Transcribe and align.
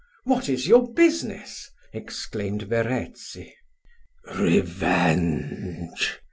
"What 0.23 0.49
is 0.49 0.67
your 0.67 0.91
business?" 0.95 1.69
exclaimed 1.93 2.63
Verezzi. 2.63 3.53
"Revenge!" 4.33 6.17